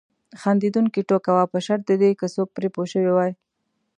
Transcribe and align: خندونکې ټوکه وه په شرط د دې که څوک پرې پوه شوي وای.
خندونکې 0.41 1.01
ټوکه 1.09 1.31
وه 1.35 1.45
په 1.53 1.57
شرط 1.65 1.83
د 1.87 1.91
دې 2.01 2.11
که 2.19 2.25
څوک 2.35 2.49
پرې 2.55 2.67
پوه 2.73 2.87
شوي 2.93 3.11
وای. 3.13 3.31